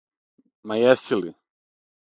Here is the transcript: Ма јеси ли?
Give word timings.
Ма 0.71 0.79
јеси 0.81 1.21
ли? 1.21 1.37